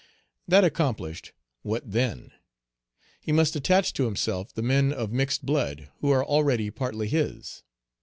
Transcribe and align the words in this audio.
That 0.47 0.63
accomplished, 0.63 1.31
what 1.61 1.91
then? 1.91 2.31
He 3.19 3.31
must 3.31 3.55
attach 3.55 3.93
to 3.93 4.05
himself 4.05 4.51
the 4.51 4.63
men 4.63 4.91
of 4.91 5.11
mixed 5.11 5.45
blood, 5.45 5.91
who 5.99 6.09
are 6.09 6.25
already 6.25 6.71
partly 6.71 7.07
his. 7.07 7.61